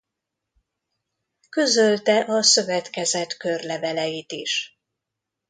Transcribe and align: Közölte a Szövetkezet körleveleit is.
Közölte 1.49 2.19
a 2.19 2.43
Szövetkezet 2.43 3.37
körleveleit 3.37 4.31
is. 4.31 4.79